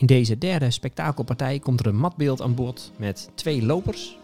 In 0.00 0.06
deze 0.06 0.38
derde 0.38 0.70
spektakelpartij 0.70 1.58
komt 1.58 1.80
er 1.80 1.86
een 1.86 1.96
matbeeld 1.96 2.40
aan 2.40 2.54
boord 2.54 2.92
met 2.96 3.30
twee 3.34 3.62
lopers. 3.62 4.18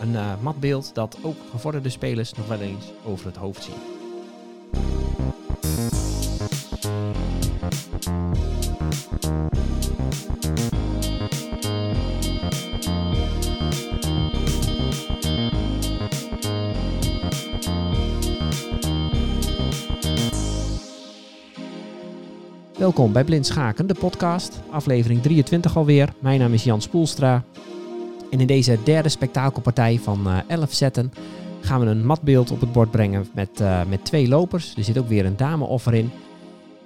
Een 0.00 0.12
uh, 0.12 0.32
matbeeld 0.42 0.94
dat 0.94 1.18
ook 1.22 1.36
gevorderde 1.50 1.88
spelers 1.88 2.32
nog 2.32 2.46
wel 2.46 2.60
eens 2.60 2.84
over 3.04 3.26
het 3.26 3.36
hoofd 3.36 3.62
zien. 3.62 5.09
Welkom 22.90 23.12
bij 23.12 23.24
Blind 23.24 23.46
Schaken, 23.46 23.86
de 23.86 23.94
podcast, 23.94 24.60
aflevering 24.70 25.22
23 25.22 25.76
alweer. 25.76 26.12
Mijn 26.18 26.40
naam 26.40 26.52
is 26.52 26.64
Jan 26.64 26.82
Spoelstra. 26.82 27.44
En 28.30 28.40
in 28.40 28.46
deze 28.46 28.78
derde 28.84 29.08
spektakelpartij 29.08 29.98
van 30.02 30.26
uh, 30.26 30.38
11 30.48 30.72
zetten 30.72 31.12
gaan 31.60 31.80
we 31.80 31.86
een 31.86 32.06
matbeeld 32.06 32.50
op 32.50 32.60
het 32.60 32.72
bord 32.72 32.90
brengen 32.90 33.28
met, 33.34 33.60
uh, 33.60 33.80
met 33.88 34.04
twee 34.04 34.28
lopers. 34.28 34.74
Er 34.76 34.84
zit 34.84 34.98
ook 34.98 35.08
weer 35.08 35.24
een 35.24 35.36
dame-offer 35.36 35.94
in. 35.94 36.10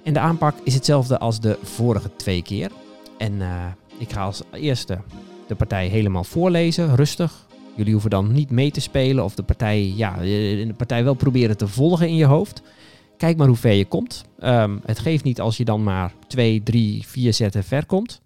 En 0.03 0.13
de 0.13 0.19
aanpak 0.19 0.55
is 0.63 0.73
hetzelfde 0.73 1.19
als 1.19 1.39
de 1.39 1.57
vorige 1.63 2.09
twee 2.15 2.41
keer. 2.41 2.71
En 3.17 3.33
uh, 3.33 3.65
ik 3.97 4.11
ga 4.11 4.23
als 4.23 4.41
eerste 4.51 4.97
de 5.47 5.55
partij 5.55 5.87
helemaal 5.87 6.23
voorlezen, 6.23 6.95
rustig. 6.95 7.45
Jullie 7.75 7.91
hoeven 7.91 8.09
dan 8.09 8.31
niet 8.31 8.51
mee 8.51 8.71
te 8.71 8.81
spelen 8.81 9.23
of 9.23 9.35
de 9.35 9.43
partij, 9.43 9.93
ja, 9.95 10.17
de 10.17 10.73
partij 10.77 11.03
wel 11.03 11.13
proberen 11.13 11.57
te 11.57 11.67
volgen 11.67 12.07
in 12.07 12.15
je 12.15 12.25
hoofd. 12.25 12.61
Kijk 13.25 13.37
maar 13.37 13.47
hoe 13.47 13.57
ver 13.57 13.73
je 13.73 13.85
komt. 13.85 14.25
Um, 14.39 14.81
het 14.85 14.99
geeft 14.99 15.23
niet 15.23 15.41
als 15.41 15.57
je 15.57 15.65
dan 15.65 15.83
maar 15.83 16.13
twee, 16.27 16.63
drie, 16.63 17.07
vier 17.07 17.33
zetten 17.33 17.63
ver 17.63 17.85
komt. 17.85 18.21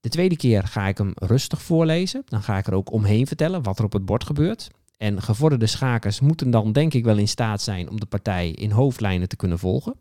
De 0.00 0.08
tweede 0.08 0.36
keer 0.36 0.62
ga 0.62 0.88
ik 0.88 0.98
hem 0.98 1.12
rustig 1.14 1.62
voorlezen. 1.62 2.22
Dan 2.26 2.42
ga 2.42 2.58
ik 2.58 2.66
er 2.66 2.74
ook 2.74 2.92
omheen 2.92 3.26
vertellen 3.26 3.62
wat 3.62 3.78
er 3.78 3.84
op 3.84 3.92
het 3.92 4.04
bord 4.04 4.24
gebeurt. 4.24 4.70
En 4.96 5.22
gevorderde 5.22 5.66
schakers 5.66 6.20
moeten 6.20 6.50
dan 6.50 6.72
denk 6.72 6.94
ik 6.94 7.04
wel 7.04 7.18
in 7.18 7.28
staat 7.28 7.62
zijn 7.62 7.90
om 7.90 8.00
de 8.00 8.06
partij 8.06 8.50
in 8.50 8.70
hoofdlijnen 8.70 9.28
te 9.28 9.36
kunnen 9.36 9.58
volgen. 9.58 9.94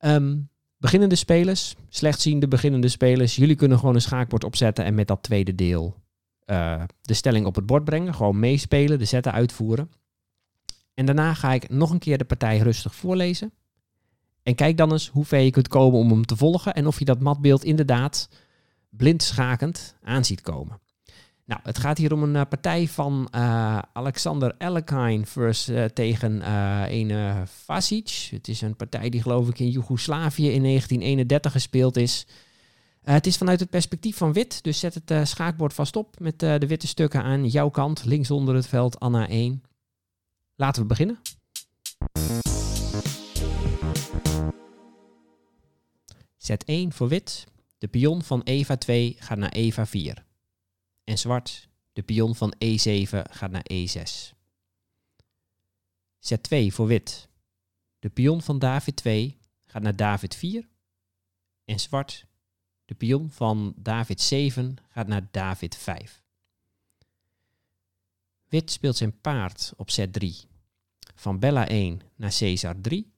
Um, 0.00 0.48
beginnende 0.78 1.16
spelers, 1.16 1.74
slechtziende 1.88 2.48
beginnende 2.48 2.88
spelers, 2.88 3.36
jullie 3.36 3.56
kunnen 3.56 3.78
gewoon 3.78 3.94
een 3.94 4.00
schaakbord 4.00 4.44
opzetten 4.44 4.84
en 4.84 4.94
met 4.94 5.08
dat 5.08 5.22
tweede 5.22 5.54
deel 5.54 5.94
uh, 6.46 6.82
de 7.02 7.14
stelling 7.14 7.46
op 7.46 7.54
het 7.54 7.66
bord 7.66 7.84
brengen. 7.84 8.14
Gewoon 8.14 8.38
meespelen, 8.38 8.98
de 8.98 9.04
zetten 9.04 9.32
uitvoeren. 9.32 9.90
En 10.96 11.06
daarna 11.06 11.34
ga 11.34 11.52
ik 11.52 11.68
nog 11.68 11.90
een 11.90 11.98
keer 11.98 12.18
de 12.18 12.24
partij 12.24 12.58
rustig 12.58 12.94
voorlezen. 12.94 13.52
En 14.42 14.54
kijk 14.54 14.76
dan 14.76 14.92
eens 14.92 15.08
hoe 15.08 15.24
ver 15.24 15.40
je 15.40 15.50
kunt 15.50 15.68
komen 15.68 15.98
om 15.98 16.10
hem 16.10 16.26
te 16.26 16.36
volgen 16.36 16.74
en 16.74 16.86
of 16.86 16.98
je 16.98 17.04
dat 17.04 17.20
matbeeld 17.20 17.64
inderdaad 17.64 18.28
blind 18.90 19.22
schakend 19.22 19.96
aan 20.02 20.24
ziet 20.24 20.40
komen. 20.40 20.80
Nou, 21.44 21.60
het 21.62 21.78
gaat 21.78 21.98
hier 21.98 22.12
om 22.12 22.22
een 22.22 22.34
uh, 22.34 22.42
partij 22.48 22.88
van 22.88 23.28
uh, 23.34 23.78
Alexander 23.92 24.54
Elekine 24.58 25.26
versus 25.26 25.76
uh, 25.76 25.84
tegen 25.84 26.52
een 26.92 27.46
Vasic. 27.46 28.28
Het 28.30 28.48
is 28.48 28.60
een 28.60 28.76
partij 28.76 29.08
die 29.08 29.22
geloof 29.22 29.48
ik 29.48 29.58
in 29.58 29.70
Joegoslavië 29.70 30.50
in 30.50 30.62
1931 30.62 31.52
gespeeld 31.52 31.96
is. 31.96 32.26
het 33.02 33.26
is 33.26 33.36
vanuit 33.36 33.60
het 33.60 33.70
perspectief 33.70 34.16
van 34.16 34.32
wit, 34.32 34.62
dus 34.62 34.78
zet 34.78 35.00
het 35.04 35.28
schaakbord 35.28 35.74
vast 35.74 35.96
op 35.96 36.20
met 36.20 36.38
de 36.38 36.66
witte 36.66 36.86
stukken 36.86 37.22
aan 37.22 37.46
jouw 37.46 37.68
kant, 37.68 38.04
links 38.04 38.30
onder 38.30 38.54
het 38.54 38.66
veld 38.66 39.00
Anna 39.00 39.28
1. 39.28 39.62
Laten 40.56 40.82
we 40.82 40.88
beginnen. 40.88 41.20
Zet 46.36 46.64
1 46.64 46.92
voor 46.92 47.08
wit. 47.08 47.46
De 47.78 47.88
pion 47.88 48.22
van 48.22 48.42
Eva 48.42 48.76
2 48.76 49.16
gaat 49.18 49.38
naar 49.38 49.52
Eva 49.52 49.86
4. 49.86 50.24
En 51.04 51.18
zwart. 51.18 51.68
De 51.92 52.02
pion 52.02 52.34
van 52.34 52.54
E7 52.64 53.22
gaat 53.30 53.50
naar 53.50 53.66
E6. 53.72 54.34
Zet 56.18 56.42
2 56.42 56.72
voor 56.72 56.86
wit. 56.86 57.28
De 57.98 58.08
pion 58.08 58.42
van 58.42 58.58
David 58.58 58.96
2 58.96 59.38
gaat 59.66 59.82
naar 59.82 59.96
David 59.96 60.34
4. 60.34 60.68
En 61.64 61.80
zwart. 61.80 62.26
De 62.84 62.94
pion 62.94 63.30
van 63.30 63.74
David 63.76 64.20
7 64.20 64.76
gaat 64.88 65.06
naar 65.06 65.28
David 65.30 65.76
5. 65.76 66.25
Wit 68.56 68.70
speelt 68.70 68.96
zijn 68.96 69.20
paard 69.20 69.72
op 69.76 69.90
zet 69.90 70.12
3. 70.12 70.44
Van 71.14 71.38
Bella 71.38 71.68
1 71.68 72.00
naar 72.14 72.36
Caesar 72.38 72.80
3. 72.80 73.12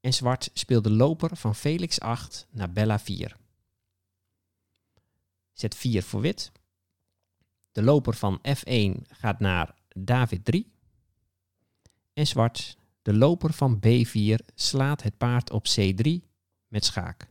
En 0.00 0.14
zwart 0.14 0.50
speelt 0.52 0.84
de 0.84 0.90
loper 0.90 1.36
van 1.36 1.54
Felix 1.54 2.00
8 2.00 2.46
naar 2.50 2.72
Bella 2.72 2.98
4. 2.98 3.36
Zet 5.52 5.74
4 5.74 6.02
voor 6.02 6.20
wit. 6.20 6.52
De 7.72 7.82
loper 7.82 8.14
van 8.14 8.40
F1 8.48 9.02
gaat 9.08 9.40
naar 9.40 9.74
David 9.88 10.44
3. 10.44 10.72
En 12.12 12.26
zwart, 12.26 12.76
de 13.02 13.14
loper 13.14 13.52
van 13.52 13.80
B4 13.86 14.34
slaat 14.54 15.02
het 15.02 15.16
paard 15.16 15.50
op 15.50 15.66
C3 15.68 16.08
met 16.68 16.84
schaak. 16.84 17.28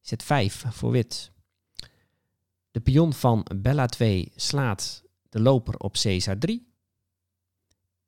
Zet 0.00 0.22
5 0.22 0.64
voor 0.68 0.90
wit. 0.90 1.34
De 2.76 2.82
pion 2.82 3.12
van 3.12 3.46
Bella 3.56 3.86
2 3.86 4.32
slaat 4.34 5.02
de 5.28 5.40
loper 5.40 5.76
op 5.76 5.92
Caesar 5.92 6.38
3. 6.38 6.72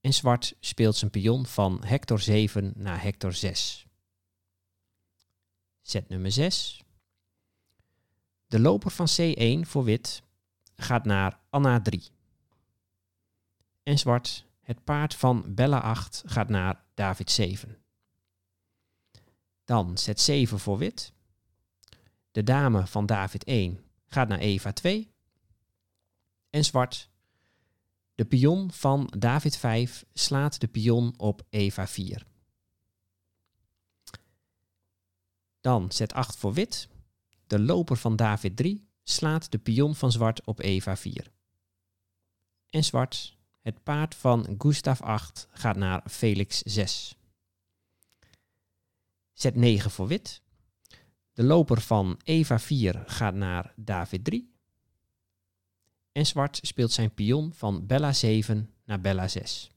En 0.01 0.15
zwart 0.15 0.57
speelt 0.61 0.97
zijn 0.97 1.11
pion 1.11 1.47
van 1.47 1.85
Hector 1.85 2.21
7 2.21 2.73
naar 2.77 3.03
Hector 3.03 3.33
6. 3.33 3.87
Zet 5.81 6.09
nummer 6.09 6.33
6. 6.33 6.83
De 8.47 8.61
loper 8.61 8.91
van 8.91 9.09
C1 9.21 9.61
voor 9.61 9.85
wit 9.85 10.23
gaat 10.77 11.05
naar 11.05 11.41
Anna 11.51 11.81
3. 11.81 12.03
En 13.83 13.99
zwart, 13.99 14.47
het 14.61 14.85
paard 14.85 15.15
van 15.15 15.55
Bella 15.55 15.81
8 15.81 16.23
gaat 16.27 16.49
naar 16.49 16.85
David 16.95 17.31
7. 17.31 17.79
Dan 19.65 19.99
zet 19.99 20.21
7 20.21 20.59
voor 20.59 20.79
wit. 20.79 21.13
De 22.31 22.43
dame 22.43 22.87
van 22.87 23.07
David 23.07 23.45
1 23.45 23.87
gaat 24.09 24.29
naar 24.29 24.39
Eva 24.39 24.73
2. 24.73 25.13
En 26.51 26.65
zwart, 26.65 27.11
de 28.15 28.25
pion 28.25 28.73
van 28.73 29.13
David 29.19 29.57
5 29.57 30.05
slaat 30.13 30.61
de 30.61 30.69
pion 30.69 31.15
op 31.17 31.43
Eva 31.51 31.87
4. 31.87 32.27
Dan 35.61 35.93
zet 35.93 36.13
8 36.13 36.37
voor 36.37 36.53
wit. 36.53 36.89
De 37.47 37.59
loper 37.59 37.97
van 37.97 38.17
David 38.17 38.57
3 38.57 38.89
slaat 39.03 39.51
de 39.51 39.59
pion 39.59 39.95
van 39.95 40.13
zwart 40.13 40.47
op 40.47 40.61
Eva 40.61 40.97
4. 40.97 41.31
En 42.71 42.85
zwart, 42.85 43.37
het 43.61 43.83
paard 43.83 44.15
van 44.15 44.55
Gustav 44.59 45.01
8 45.01 45.49
gaat 45.51 45.77
naar 45.77 46.03
Felix 46.11 46.59
6. 46.59 47.15
Zet 49.33 49.55
9 49.55 49.91
voor 49.91 50.07
wit. 50.07 50.43
De 51.39 51.45
loper 51.45 51.81
van 51.81 52.21
Eva 52.25 52.59
4 52.59 53.03
gaat 53.07 53.35
naar 53.35 53.73
David 53.77 54.25
3. 54.25 54.53
En 56.13 56.27
zwart 56.27 56.59
speelt 56.63 56.93
zijn 56.93 57.15
pion 57.15 57.53
van 57.53 57.87
Bella 57.87 58.13
7 58.13 58.71
naar 58.85 59.01
Bella 59.01 59.29
6. 59.29 59.71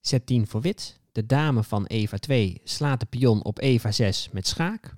Zet 0.00 0.26
10 0.26 0.46
voor 0.46 0.60
wit. 0.60 1.00
De 1.12 1.26
dame 1.26 1.62
van 1.62 1.86
Eva 1.86 2.16
2 2.16 2.60
slaat 2.64 3.00
de 3.00 3.06
pion 3.06 3.44
op 3.44 3.58
Eva 3.58 3.92
6 3.92 4.28
met 4.30 4.46
schaak. 4.46 4.96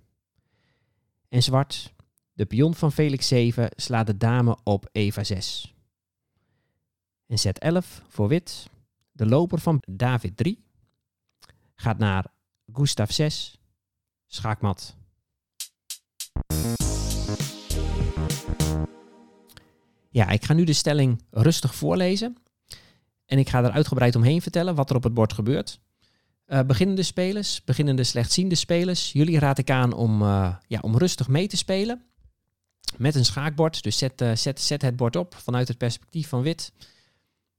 En 1.28 1.42
zwart, 1.42 1.92
de 2.32 2.46
pion 2.46 2.74
van 2.74 2.92
Felix 2.92 3.28
7 3.28 3.68
slaat 3.76 4.06
de 4.06 4.16
dame 4.16 4.58
op 4.64 4.88
Eva 4.92 5.24
6. 5.24 5.74
En 7.26 7.38
zet 7.38 7.58
11 7.58 8.02
voor 8.08 8.28
wit. 8.28 8.70
De 9.12 9.26
loper 9.26 9.58
van 9.58 9.82
David 9.90 10.36
3 10.36 10.64
gaat 11.74 11.98
naar 11.98 12.26
Gustav 12.72 13.10
6. 13.10 13.59
Schaakmat. 14.32 14.96
Ja, 20.10 20.28
ik 20.28 20.44
ga 20.44 20.52
nu 20.52 20.64
de 20.64 20.72
stelling 20.72 21.22
rustig 21.30 21.74
voorlezen. 21.74 22.36
En 23.26 23.38
ik 23.38 23.48
ga 23.48 23.64
er 23.64 23.70
uitgebreid 23.70 24.16
omheen 24.16 24.42
vertellen 24.42 24.74
wat 24.74 24.90
er 24.90 24.96
op 24.96 25.02
het 25.02 25.14
bord 25.14 25.32
gebeurt. 25.32 25.80
Uh, 26.46 26.60
beginnende 26.62 27.02
spelers, 27.02 27.64
beginnende 27.64 28.04
slechtziende 28.04 28.54
spelers. 28.54 29.12
Jullie 29.12 29.38
raad 29.38 29.58
ik 29.58 29.70
aan 29.70 29.92
om, 29.92 30.22
uh, 30.22 30.54
ja, 30.66 30.78
om 30.80 30.96
rustig 30.96 31.28
mee 31.28 31.46
te 31.46 31.56
spelen. 31.56 32.04
Met 32.96 33.14
een 33.14 33.24
schaakbord. 33.24 33.82
Dus 33.82 33.98
zet, 33.98 34.20
uh, 34.20 34.34
zet, 34.34 34.60
zet 34.60 34.82
het 34.82 34.96
bord 34.96 35.16
op 35.16 35.34
vanuit 35.34 35.68
het 35.68 35.78
perspectief 35.78 36.28
van 36.28 36.42
wit. 36.42 36.72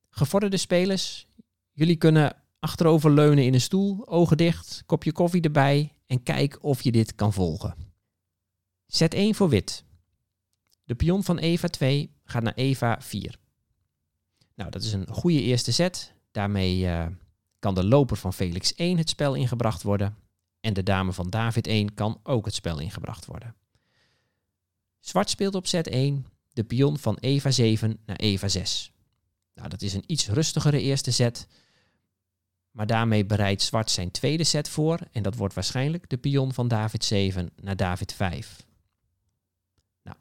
Gevorderde 0.10 0.58
spelers. 0.58 1.28
Jullie 1.72 1.96
kunnen 1.96 2.36
achterover 2.60 3.12
leunen 3.12 3.46
in 3.46 3.54
een 3.54 3.62
stoel. 3.62 4.08
Ogen 4.08 4.38
dicht. 4.38 4.84
Kopje 4.86 5.12
koffie 5.12 5.42
erbij. 5.42 5.94
En 6.12 6.24
kijk 6.24 6.63
of 6.63 6.81
je 6.81 6.92
dit 6.92 7.16
kan 7.16 7.34
volgen. 7.34 7.75
Zet 8.86 9.13
1 9.13 9.36
voor 9.36 9.50
wit. 9.50 9.84
De 10.84 10.96
pion 10.96 11.24
van 11.24 11.38
Eva 11.38 11.68
2 11.68 12.12
gaat 12.24 12.44
naar 12.44 12.54
Eva 12.54 13.02
4. 13.02 13.40
Nou, 14.56 14.69
dat 14.72 14.84
is 14.84 14.94
een 14.94 15.08
goede 15.08 15.42
eerste 15.42 15.72
set. 15.72 16.13
Daarmee 16.31 16.80
uh, 16.80 17.08
kan 17.60 17.75
de 17.75 17.84
loper 17.84 18.18
van 18.18 18.34
Felix 18.34 18.74
1 18.75 18.98
het 18.98 19.10
spel 19.10 19.36
ingebracht 19.36 19.84
worden. 19.84 20.18
En 20.60 20.74
de 20.74 20.84
dame 20.84 21.13
van 21.13 21.30
David 21.30 21.68
1 21.68 21.94
kan 21.94 22.19
ook 22.24 22.46
het 22.46 22.56
spel 22.56 22.80
ingebracht 22.80 23.25
worden. 23.25 23.56
Zwart 25.00 25.30
speelt 25.30 25.56
op 25.56 25.68
zet 25.68 25.88
1 25.88 26.25
de 26.54 26.63
pion 26.63 26.98
van 26.98 27.18
Eva 27.19 27.52
7 27.52 28.00
naar 28.06 28.18
Eva 28.18 28.48
6. 28.48 28.92
Nou, 29.54 29.69
dat 29.69 29.81
is 29.81 29.94
een 29.94 30.04
iets 30.08 30.28
rustigere 30.28 30.81
eerste 30.81 31.12
zet. 31.12 31.48
Maar 32.72 32.88
daarmee 32.88 33.26
bereidt 33.26 33.62
zwart 33.62 33.92
zijn 33.92 34.12
tweede 34.12 34.44
set 34.44 34.70
voor 34.70 35.00
en 35.12 35.24
dat 35.24 35.36
wordt 35.36 35.54
waarschijnlijk 35.54 36.10
de 36.10 36.18
pion 36.18 36.54
van 36.54 36.68
David 36.68 37.06
7 37.06 37.50
naar 37.62 37.76
David 37.76 38.14
5. 38.14 38.66
Nou, 40.04 40.18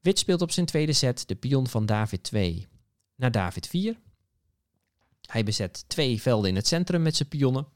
wit 0.00 0.18
speelt 0.18 0.42
op 0.42 0.50
zijn 0.50 0.66
tweede 0.66 0.92
set 0.92 1.28
de 1.28 1.34
pion 1.34 1.66
van 1.66 1.86
David 1.86 2.22
2 2.22 2.68
naar 3.14 3.30
David 3.30 3.66
4. 3.66 4.00
Hij 5.26 5.44
bezet 5.44 5.84
twee 5.88 6.20
velden 6.20 6.50
in 6.50 6.56
het 6.56 6.66
centrum 6.66 7.02
met 7.02 7.16
zijn 7.16 7.28
pionnen. 7.28 7.66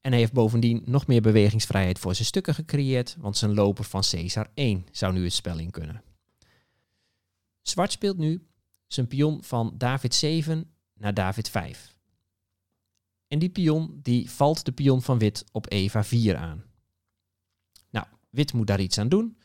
En 0.00 0.10
hij 0.10 0.20
heeft 0.20 0.32
bovendien 0.32 0.82
nog 0.84 1.06
meer 1.06 1.22
bewegingsvrijheid 1.22 1.98
voor 1.98 2.14
zijn 2.14 2.26
stukken 2.26 2.54
gecreëerd, 2.54 3.16
want 3.18 3.36
zijn 3.36 3.54
loper 3.54 3.84
van 3.84 4.02
Caesar 4.10 4.50
1 4.54 4.86
zou 4.92 5.12
nu 5.12 5.24
het 5.24 5.32
spel 5.32 5.58
in 5.58 5.70
kunnen. 5.70 6.02
Zwart 7.62 7.92
speelt 7.92 8.18
nu 8.18 8.46
zijn 8.86 9.06
pion 9.06 9.44
van 9.44 9.74
David 9.76 10.14
7 10.14 10.70
naar 10.94 11.14
David 11.14 11.48
5. 11.48 11.97
En 13.28 13.38
die 13.38 13.48
pion 13.50 14.00
die 14.02 14.30
valt 14.30 14.64
de 14.64 14.72
pion 14.72 15.02
van 15.02 15.18
wit 15.18 15.44
op 15.52 15.72
Eva 15.72 16.04
4 16.04 16.36
aan. 16.36 16.64
Nou, 17.90 18.06
wit 18.30 18.52
moet 18.52 18.66
daar 18.66 18.80
iets 18.80 18.98
aan 18.98 19.08
doen. 19.08 19.36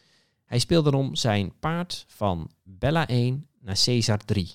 Hij 0.46 0.60
speelt 0.60 0.84
daarom 0.84 1.16
zijn 1.16 1.60
paard 1.60 2.06
van 2.08 2.52
Bella 2.64 3.08
1 3.08 3.48
naar 3.60 3.82
Caesar 3.84 4.26
3. 4.26 4.52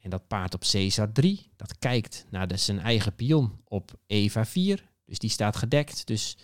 En 0.00 0.10
dat 0.10 0.26
paard 0.26 0.54
op 0.54 0.60
Caesar 0.70 1.12
3, 1.12 1.50
dat 1.56 1.78
kijkt 1.78 2.26
naar 2.30 2.48
de, 2.48 2.56
zijn 2.56 2.78
eigen 2.78 3.14
pion 3.14 3.60
op 3.64 3.98
Eva 4.06 4.44
4. 4.44 4.90
Dus 5.04 5.18
die 5.18 5.30
staat 5.30 5.56
gedekt. 5.56 6.06
Dus 6.06 6.36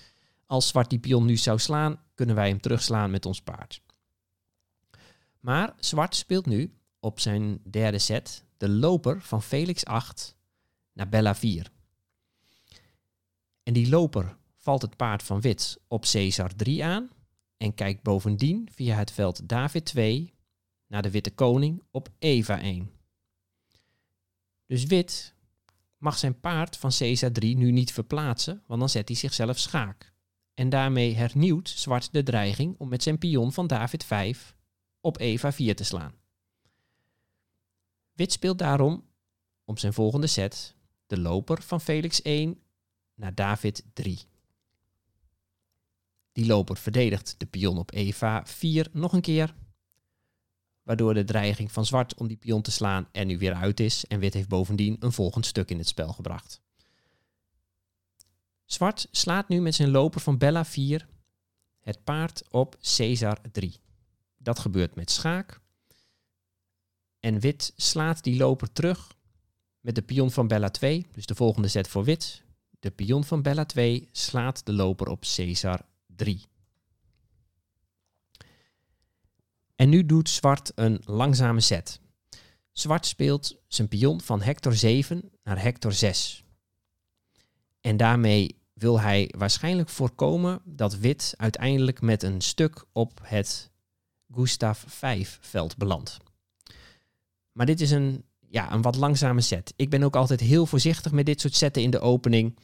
als 0.47 0.69
zwart 0.69 0.91
die 0.91 0.99
pion 0.99 1.25
nu 1.25 1.37
zou 1.37 1.59
slaan, 1.59 2.01
kunnen 2.15 2.35
wij 2.35 2.49
hem 2.49 2.61
terugslaan 2.61 3.11
met 3.11 3.27
ons 3.27 3.43
paard. 3.43 3.83
Maar 5.41 5.75
zwart 5.79 6.17
speelt 6.17 6.47
nu 6.47 6.75
op 7.01 7.21
zijn 7.21 7.61
derde 7.71 7.99
set 7.99 8.45
de 8.57 8.69
loper 8.69 9.23
van 9.23 9.43
Felix 9.43 9.85
8 9.85 10.37
naar 10.95 11.09
Bella 11.09 11.35
4. 11.35 11.71
En 13.63 13.73
die 13.73 13.89
loper 13.89 14.37
valt 14.57 14.83
het 14.83 14.97
paard 14.97 15.23
van 15.23 15.41
wit 15.41 15.81
op 15.89 16.05
Caesar 16.05 16.55
3 16.55 16.85
aan 16.85 17.11
en 17.57 17.75
kijkt 17.75 18.03
bovendien 18.03 18.69
via 18.73 18.97
het 18.97 19.11
veld 19.11 19.49
David 19.49 19.85
2 19.85 20.35
naar 20.87 21.03
de 21.03 21.11
witte 21.11 21.31
koning 21.31 21.83
op 21.91 22.09
Eva 22.19 22.61
1. 22.61 22.91
Dus 24.67 24.85
wit 24.85 25.35
mag 25.99 26.19
zijn 26.19 26.41
paard 26.41 26.77
van 26.77 26.91
Caesar 26.99 27.33
3 27.33 27.57
nu 27.57 27.71
niet 27.71 27.93
verplaatsen, 27.93 28.63
want 28.67 28.81
dan 28.81 28.89
zet 28.89 29.09
hij 29.09 29.17
zichzelf 29.17 29.59
schaak. 29.59 30.13
En 30.55 30.69
daarmee 30.69 31.15
hernieuwt 31.15 31.69
zwart 31.69 32.13
de 32.13 32.23
dreiging 32.23 32.75
om 32.79 32.89
met 32.89 33.03
zijn 33.03 33.19
pion 33.19 33.53
van 33.53 33.67
David 33.67 34.05
5 34.05 34.55
op 35.01 35.21
Eva 35.21 35.53
4 35.53 35.77
te 35.77 35.85
slaan. 35.85 36.15
Wit 38.13 38.33
speelt 38.33 38.59
daarom 38.59 39.05
op 39.65 39.79
zijn 39.79 39.93
volgende 39.93 40.27
set 40.27 40.74
de 41.07 41.19
loper 41.19 41.63
van 41.63 41.81
Felix 41.81 42.23
1 42.23 42.61
naar 43.15 43.35
David 43.35 43.85
3. 43.93 44.19
Die 46.33 46.47
loper 46.47 46.77
verdedigt 46.77 47.35
de 47.39 47.47
pion 47.47 47.79
op 47.79 47.93
Eva 47.93 48.47
4 48.47 48.89
nog 48.93 49.13
een 49.13 49.21
keer, 49.21 49.55
waardoor 50.83 51.15
de 51.15 51.25
dreiging 51.25 51.73
van 51.73 51.87
zwart 51.87 52.15
om 52.15 52.27
die 52.27 52.37
pion 52.37 52.63
te 52.63 52.71
slaan 52.71 53.09
er 53.13 53.25
nu 53.25 53.39
weer 53.39 53.55
uit 53.55 53.81
is 53.81 54.07
en 54.07 54.19
wit 54.19 54.35
heeft 54.35 54.49
bovendien 54.49 54.97
een 55.01 55.13
volgend 55.13 55.47
stuk 55.47 55.71
in 55.71 55.79
het 55.79 55.89
spel 55.89 56.13
gebracht. 56.13 56.63
Zwart 58.65 59.09
slaat 59.11 59.49
nu 59.49 59.61
met 59.61 59.75
zijn 59.75 59.91
loper 59.91 60.21
van 60.21 60.39
Bella 60.39 60.65
4 60.65 61.09
het 61.81 62.05
paard 62.05 62.43
op 62.51 62.77
Caesar 62.97 63.39
3. 63.53 63.81
Dat 64.37 64.59
gebeurt 64.59 64.95
met 64.95 65.11
schaak. 65.11 65.61
En 67.21 67.41
wit 67.41 67.73
slaat 67.77 68.23
die 68.23 68.37
loper 68.37 68.73
terug 68.73 69.17
met 69.85 69.95
de 69.95 70.03
pion 70.03 70.31
van 70.31 70.49
Bella 70.49 70.69
2, 70.71 71.07
dus 71.13 71.27
de 71.27 71.35
volgende 71.35 71.69
zet 71.69 71.89
voor 71.89 72.05
wit. 72.05 72.43
De 72.81 72.91
pion 72.91 73.25
van 73.25 73.43
Bella 73.43 73.65
2 73.65 74.09
slaat 74.13 74.67
de 74.67 74.73
loper 74.73 75.09
op 75.09 75.21
Caesar 75.35 75.81
3. 76.07 76.43
En 79.77 79.89
nu 79.89 80.07
doet 80.07 80.29
zwart 80.29 80.73
een 80.75 81.03
langzame 81.05 81.61
set. 81.61 82.01
Zwart 82.73 83.07
speelt 83.07 83.57
zijn 83.69 83.89
pion 83.89 84.21
van 84.21 84.43
Hector 84.43 84.75
7 84.75 85.31
naar 85.43 85.63
Hector 85.63 85.93
6. 85.93 86.45
En 87.81 87.97
daarmee 87.97 88.59
wil 88.73 89.01
hij 89.01 89.33
waarschijnlijk 89.37 89.89
voorkomen 89.89 90.61
dat 90.65 90.97
wit 90.97 91.35
uiteindelijk 91.37 92.01
met 92.01 92.23
een 92.23 92.41
stuk 92.41 92.85
op 92.93 93.21
het 93.23 93.71
Gustav 94.35 94.85
5 94.87 95.39
veld 95.41 95.77
belandt. 95.77 96.17
Maar 97.53 97.67
dit 97.67 97.81
is 97.81 97.91
een, 97.91 98.25
ja, 98.55 98.73
een 98.73 98.83
wat 98.83 98.97
langzame 98.97 99.41
set. 99.41 99.73
Ik 99.77 99.91
ben 99.91 100.03
ook 100.03 100.17
altijd 100.17 100.41
heel 100.41 100.67
voorzichtig 100.67 101.13
met 101.13 101.27
dit 101.27 101.41
soort 101.41 101.55
setten 101.55 101.83
in 101.83 101.91
de 101.91 102.01
opening. 102.01 102.59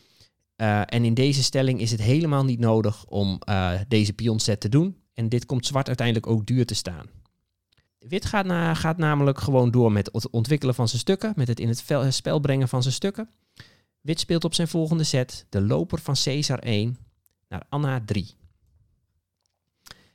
Uh, 0.56 0.80
en 0.80 1.04
in 1.04 1.14
deze 1.14 1.42
stelling 1.42 1.80
is 1.80 1.90
het 1.90 2.00
helemaal 2.02 2.44
niet 2.44 2.58
nodig 2.58 3.04
om 3.06 3.40
uh, 3.48 3.80
deze 3.88 4.12
pionset 4.12 4.60
te 4.60 4.68
doen. 4.68 4.96
En 5.14 5.28
dit 5.28 5.46
komt 5.46 5.66
zwart 5.66 5.86
uiteindelijk 5.86 6.26
ook 6.26 6.46
duur 6.46 6.66
te 6.66 6.74
staan. 6.74 7.06
Wit 7.98 8.24
gaat, 8.24 8.76
gaat 8.78 8.96
namelijk 8.96 9.40
gewoon 9.40 9.70
door 9.70 9.92
met 9.92 10.08
het 10.12 10.30
ontwikkelen 10.30 10.74
van 10.74 10.88
zijn 10.88 11.00
stukken, 11.00 11.32
met 11.36 11.48
het 11.48 11.60
in 11.60 11.68
het 11.68 11.84
spel 12.08 12.40
brengen 12.40 12.68
van 12.68 12.82
zijn 12.82 12.94
stukken. 12.94 13.30
Wit 14.00 14.20
speelt 14.20 14.44
op 14.44 14.54
zijn 14.54 14.68
volgende 14.68 15.04
set 15.04 15.46
de 15.48 15.60
loper 15.60 16.00
van 16.00 16.14
Caesar 16.24 16.58
1 16.58 16.98
naar 17.48 17.62
Anna 17.68 18.02
3. 18.04 18.34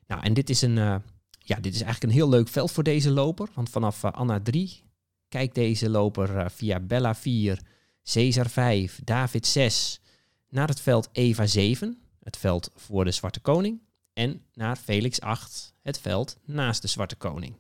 Nou, 0.08 0.22
en 0.22 0.34
dit 0.34 0.50
is, 0.50 0.62
een, 0.62 0.78
uh, 0.78 0.96
ja, 1.40 1.56
dit 1.56 1.74
is 1.74 1.82
eigenlijk 1.82 2.04
een 2.04 2.20
heel 2.20 2.30
leuk 2.30 2.48
veld 2.48 2.72
voor 2.72 2.84
deze 2.84 3.12
loper, 3.12 3.50
want 3.54 3.70
vanaf 3.70 4.04
Anna 4.04 4.40
3 4.40 4.85
kijkt 5.28 5.56
deze 5.56 5.90
loper 5.90 6.36
uh, 6.36 6.46
via 6.50 6.80
Bella 6.80 7.16
4, 7.16 7.62
Caesar 8.04 8.50
5, 8.50 9.00
David 9.04 9.48
6 9.48 10.02
naar 10.50 10.68
het 10.68 10.82
veld 10.82 11.10
Eva 11.12 11.46
7, 11.46 12.02
het 12.20 12.38
veld 12.38 12.72
voor 12.76 13.06
de 13.06 13.12
Zwarte 13.12 13.40
Koning, 13.40 13.82
en 14.14 14.46
naar 14.54 14.76
Felix 14.76 15.22
8, 15.22 15.74
het 15.82 16.00
veld 16.00 16.38
naast 16.46 16.82
de 16.82 16.88
Zwarte 16.88 17.16
Koning. 17.16 17.56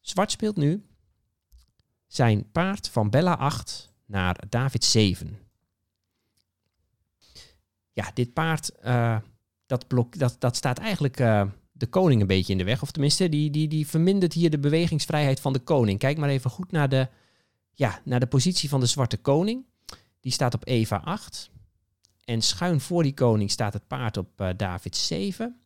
Zwart 0.00 0.30
speelt 0.30 0.56
nu 0.56 0.84
zijn 2.06 2.50
paard 2.50 2.88
van 2.88 3.10
Bella 3.10 3.36
8 3.36 3.92
naar 4.06 4.48
David 4.48 4.84
7. 4.84 5.38
Ja, 7.92 8.10
dit 8.14 8.32
paard, 8.32 8.70
uh, 8.84 9.18
dat, 9.66 9.86
blok, 9.86 10.18
dat, 10.18 10.36
dat 10.38 10.56
staat 10.56 10.78
eigenlijk 10.78 11.20
uh, 11.20 11.46
de 11.80 11.86
koning 11.86 12.20
een 12.20 12.26
beetje 12.26 12.52
in 12.52 12.58
de 12.58 12.64
weg. 12.64 12.82
Of 12.82 12.90
tenminste, 12.90 13.28
die, 13.28 13.50
die, 13.50 13.68
die 13.68 13.86
vermindert 13.86 14.32
hier 14.32 14.50
de 14.50 14.58
bewegingsvrijheid 14.58 15.40
van 15.40 15.52
de 15.52 15.58
koning. 15.58 15.98
Kijk 15.98 16.18
maar 16.18 16.28
even 16.28 16.50
goed 16.50 16.72
naar 16.72 16.88
de, 16.88 17.08
ja, 17.74 18.00
naar 18.04 18.20
de 18.20 18.26
positie 18.26 18.68
van 18.68 18.80
de 18.80 18.86
zwarte 18.86 19.16
koning. 19.16 19.64
Die 20.20 20.32
staat 20.32 20.54
op 20.54 20.66
Eva 20.66 20.96
8. 21.04 21.50
En 22.24 22.42
schuin 22.42 22.80
voor 22.80 23.02
die 23.02 23.14
koning 23.14 23.50
staat 23.50 23.72
het 23.72 23.86
paard 23.86 24.16
op 24.16 24.40
uh, 24.40 24.48
David 24.56 24.96
7. 24.96 25.60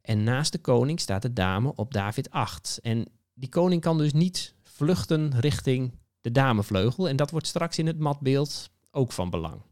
En 0.00 0.24
naast 0.24 0.52
de 0.52 0.58
koning 0.58 1.00
staat 1.00 1.22
de 1.22 1.32
dame 1.32 1.72
op 1.74 1.92
David 1.92 2.30
8. 2.30 2.78
En 2.82 3.06
die 3.34 3.48
koning 3.48 3.80
kan 3.80 3.98
dus 3.98 4.12
niet 4.12 4.54
vluchten 4.62 5.40
richting 5.40 5.92
de 6.20 6.32
damevleugel. 6.32 7.08
En 7.08 7.16
dat 7.16 7.30
wordt 7.30 7.46
straks 7.46 7.78
in 7.78 7.86
het 7.86 7.98
matbeeld 7.98 8.70
ook 8.90 9.12
van 9.12 9.30
belang. 9.30 9.62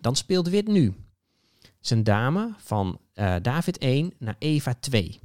Dan 0.00 0.16
speelt 0.16 0.48
wit 0.48 0.66
nu 0.66 0.94
zijn 1.86 2.04
dame 2.04 2.54
van 2.56 3.00
uh, 3.14 3.36
David 3.42 3.78
1 3.78 4.12
naar 4.18 4.36
Eva 4.38 4.74
2. 4.74 5.20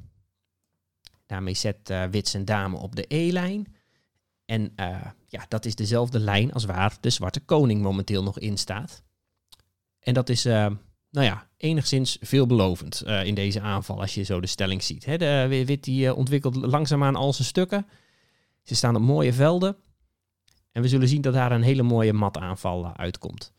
Daarmee 1.26 1.54
zet 1.54 1.90
uh, 1.90 2.04
wit 2.04 2.28
zijn 2.28 2.46
dame 2.46 2.78
op 2.78 2.96
de 2.96 3.06
E-lijn. 3.08 3.76
En 4.46 4.74
uh, 4.76 5.06
ja, 5.28 5.46
dat 5.48 5.66
is 5.66 5.76
dezelfde 5.76 6.20
lijn 6.20 6.54
als 6.54 6.66
waar 6.66 6.98
de 7.00 7.10
zwarte 7.10 7.40
koning 7.40 7.82
momenteel 7.82 8.24
nog 8.24 8.40
in 8.40 8.58
staat. 8.58 9.04
En 10.00 10.14
dat 10.14 10.30
is, 10.30 10.44
nou 10.44 10.78
ja, 11.12 11.50
enigszins 11.58 12.18
veelbelovend 12.22 13.04
in 13.24 13.36
deze 13.36 13.62
aanval 13.62 14.00
als 14.00 14.14
je 14.14 14.24
zo 14.24 14.40
de 14.40 14.48
stelling 14.48 14.84
ziet. 14.84 15.06
Hè, 15.06 15.18
de 15.18 15.64
wit 15.66 15.84
die 15.84 16.14
ontwikkelt 16.14 16.56
langzaamaan 16.56 17.16
al 17.16 17.34
zijn 17.34 17.48
stukken. 17.48 17.88
Ze 18.64 18.76
staan 18.76 18.96
op 18.96 19.02
mooie 19.02 19.34
velden. 19.34 19.76
En 20.72 20.82
we 20.82 20.88
zullen 20.88 21.08
zien 21.08 21.22
dat 21.22 21.34
daar 21.34 21.52
een 21.52 21.62
hele 21.62 21.84
mooie 21.84 22.14
mataanval 22.14 22.86
uh, 22.86 22.92
uitkomt. 22.94 23.54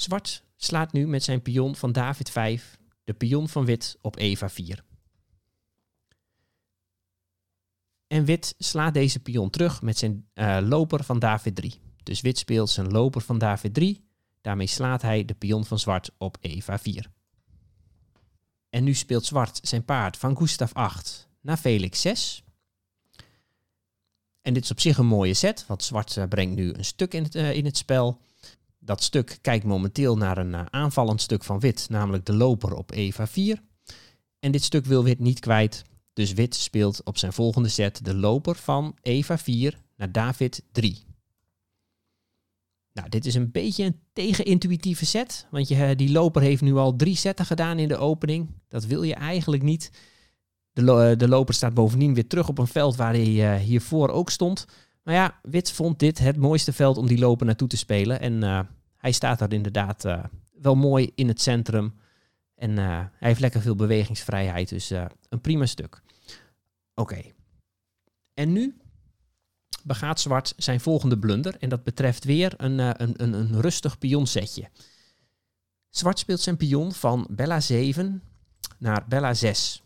Zwart 0.00 0.44
slaat 0.56 0.92
nu 0.92 1.06
met 1.06 1.22
zijn 1.22 1.42
pion 1.42 1.76
van 1.76 1.92
David 1.92 2.30
5 2.30 2.78
de 3.04 3.12
pion 3.12 3.48
van 3.48 3.64
wit 3.64 3.98
op 4.00 4.18
Eva 4.18 4.48
4. 4.48 4.84
En 8.06 8.24
wit 8.24 8.54
slaat 8.58 8.94
deze 8.94 9.20
pion 9.20 9.50
terug 9.50 9.82
met 9.82 9.98
zijn 9.98 10.28
loper 10.68 11.04
van 11.04 11.18
David 11.18 11.54
3. 11.54 11.80
Dus 12.02 12.20
wit 12.20 12.38
speelt 12.38 12.70
zijn 12.70 12.90
loper 12.90 13.20
van 13.20 13.38
David 13.38 13.74
3 13.74 14.08
Daarmee 14.40 14.66
slaat 14.66 15.02
hij 15.02 15.24
de 15.24 15.34
pion 15.34 15.64
van 15.64 15.78
zwart 15.78 16.10
op 16.18 16.36
Eva 16.40 16.78
4. 16.78 17.10
En 18.70 18.84
nu 18.84 18.94
speelt 18.94 19.24
zwart 19.24 19.60
zijn 19.62 19.84
paard 19.84 20.16
van 20.16 20.36
Gustav 20.36 20.72
8 20.72 21.28
naar 21.40 21.56
Felix 21.56 22.00
6. 22.00 22.44
En 24.42 24.54
dit 24.54 24.64
is 24.64 24.70
op 24.70 24.80
zich 24.80 24.98
een 24.98 25.06
mooie 25.06 25.34
set, 25.34 25.66
want 25.66 25.84
zwart 25.84 26.16
uh, 26.16 26.24
brengt 26.28 26.56
nu 26.56 26.72
een 26.72 26.84
stuk 26.84 27.14
in 27.14 27.22
het, 27.22 27.34
uh, 27.34 27.52
in 27.52 27.64
het 27.64 27.76
spel. 27.76 28.20
Dat 28.82 29.02
stuk 29.02 29.38
kijkt 29.40 29.64
momenteel 29.64 30.16
naar 30.16 30.38
een 30.38 30.52
uh, 30.52 30.64
aanvallend 30.70 31.20
stuk 31.20 31.44
van 31.44 31.60
wit, 31.60 31.86
namelijk 31.88 32.26
de 32.26 32.34
loper 32.34 32.74
op 32.74 32.90
Eva 32.90 33.26
4. 33.26 33.62
En 34.38 34.52
dit 34.52 34.64
stuk 34.64 34.84
wil 34.84 35.04
wit 35.04 35.18
niet 35.18 35.40
kwijt, 35.40 35.84
dus 36.12 36.32
wit 36.32 36.54
speelt 36.54 37.02
op 37.04 37.18
zijn 37.18 37.32
volgende 37.32 37.68
set 37.68 38.04
de 38.04 38.14
loper 38.14 38.56
van 38.56 38.96
Eva 39.02 39.38
4 39.38 39.78
naar 39.96 40.12
David 40.12 40.62
3. 40.72 41.04
Nou, 42.92 43.08
dit 43.08 43.26
is 43.26 43.34
een 43.34 43.50
beetje 43.50 43.84
een 43.84 44.00
tegenintuïtieve 44.12 45.06
set, 45.06 45.46
want 45.50 45.68
je, 45.68 45.96
die 45.96 46.10
loper 46.10 46.42
heeft 46.42 46.62
nu 46.62 46.74
al 46.74 46.96
drie 46.96 47.16
setten 47.16 47.46
gedaan 47.46 47.78
in 47.78 47.88
de 47.88 47.96
opening. 47.96 48.48
Dat 48.68 48.84
wil 48.84 49.02
je 49.02 49.14
eigenlijk 49.14 49.62
niet. 49.62 49.90
De, 50.72 51.14
de 51.18 51.28
loper 51.28 51.54
staat 51.54 51.74
bovendien 51.74 52.14
weer 52.14 52.26
terug 52.26 52.48
op 52.48 52.58
een 52.58 52.66
veld 52.66 52.96
waar 52.96 53.12
hij 53.12 53.58
hiervoor 53.58 54.08
ook 54.08 54.30
stond. 54.30 54.66
Maar 55.02 55.14
ja, 55.14 55.38
Wit 55.42 55.72
vond 55.72 55.98
dit 55.98 56.18
het 56.18 56.36
mooiste 56.36 56.72
veld 56.72 56.96
om 56.96 57.06
die 57.06 57.18
loper 57.18 57.46
naartoe 57.46 57.68
te 57.68 57.76
spelen. 57.76 58.20
En 58.20 58.44
uh, 58.44 58.60
hij 58.96 59.12
staat 59.12 59.38
daar 59.38 59.52
inderdaad 59.52 60.04
uh, 60.04 60.24
wel 60.52 60.74
mooi 60.74 61.12
in 61.14 61.28
het 61.28 61.40
centrum. 61.40 61.94
En 62.54 62.76
hij 62.76 63.10
heeft 63.18 63.40
lekker 63.40 63.60
veel 63.60 63.74
bewegingsvrijheid, 63.74 64.68
dus 64.68 64.90
een 65.28 65.40
prima 65.40 65.66
stuk. 65.66 66.02
Oké. 66.94 67.22
En 68.34 68.52
nu 68.52 68.76
begaat 69.82 70.20
Zwart 70.20 70.54
zijn 70.56 70.80
volgende 70.80 71.18
blunder. 71.18 71.56
En 71.58 71.68
dat 71.68 71.84
betreft 71.84 72.24
weer 72.24 72.54
een, 72.56 72.78
een, 72.78 73.22
een, 73.22 73.32
een 73.32 73.60
rustig 73.60 73.98
pionsetje. 73.98 74.68
Zwart 75.90 76.18
speelt 76.18 76.40
zijn 76.40 76.56
pion 76.56 76.92
van 76.92 77.26
Bella 77.30 77.60
7 77.60 78.22
naar 78.78 79.04
Bella 79.08 79.34
6. 79.34 79.82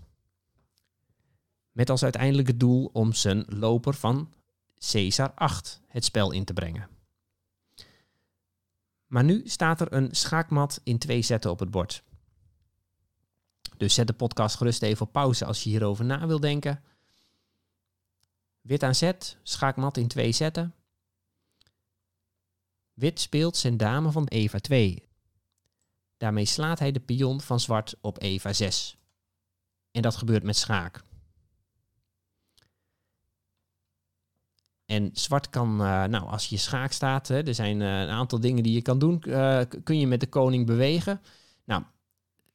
Met 1.72 1.90
als 1.90 2.02
uiteindelijke 2.02 2.56
doel 2.56 2.90
om 2.92 3.12
zijn 3.12 3.44
loper 3.48 3.94
van 3.94 4.28
Caesar 4.90 5.32
8 5.34 5.80
het 5.86 6.04
spel 6.04 6.30
in 6.30 6.44
te 6.44 6.52
brengen. 6.52 6.88
Maar 9.06 9.24
nu 9.24 9.42
staat 9.44 9.80
er 9.80 9.92
een 9.92 10.08
schaakmat 10.14 10.80
in 10.84 10.98
twee 10.98 11.22
zetten 11.22 11.50
op 11.50 11.58
het 11.58 11.70
bord. 11.70 12.02
Dus 13.76 13.94
zet 13.94 14.06
de 14.06 14.12
podcast 14.12 14.56
gerust 14.56 14.82
even 14.82 15.06
op 15.06 15.12
pauze 15.12 15.44
als 15.44 15.62
je 15.62 15.70
hierover 15.70 16.04
na 16.04 16.26
wil 16.26 16.40
denken. 16.40 16.82
Wit 18.60 18.82
aan 18.82 18.94
zet, 18.94 19.36
schaakmat 19.42 19.96
in 19.96 20.08
twee 20.08 20.32
zetten. 20.32 20.74
Wit 22.92 23.20
speelt 23.20 23.56
zijn 23.56 23.76
dame 23.76 24.10
van 24.10 24.26
Eva 24.26 24.58
2. 24.58 25.08
Daarmee 26.16 26.44
slaat 26.44 26.78
hij 26.78 26.92
de 26.92 27.00
pion 27.00 27.40
van 27.40 27.60
zwart 27.60 27.94
op 28.00 28.22
Eva 28.22 28.52
6. 28.52 28.96
En 29.90 30.02
dat 30.02 30.16
gebeurt 30.16 30.42
met 30.42 30.56
schaak. 30.56 31.02
En 34.94 35.10
zwart 35.12 35.50
kan, 35.50 35.70
uh, 35.72 36.04
nou, 36.04 36.26
als 36.26 36.46
je 36.46 36.56
schaak 36.56 36.92
staat, 36.92 37.28
hè, 37.28 37.46
er 37.46 37.54
zijn 37.54 37.80
uh, 37.80 38.00
een 38.00 38.08
aantal 38.08 38.40
dingen 38.40 38.62
die 38.62 38.72
je 38.72 38.82
kan 38.82 38.98
doen. 38.98 39.22
Uh, 39.26 39.60
kun 39.84 39.98
je 39.98 40.06
met 40.06 40.20
de 40.20 40.26
koning 40.26 40.66
bewegen. 40.66 41.20
Nou, 41.64 41.82